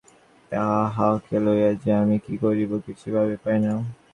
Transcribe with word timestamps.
তাহাকে 0.51 1.35
লইয়া 1.45 1.71
যে 1.83 1.91
আমি 2.01 2.17
কী 2.25 2.33
করিব 2.43 2.71
কিছু 2.85 3.07
ভাবিয়া 3.13 3.39
পাই 3.43 3.57
না। 3.63 3.71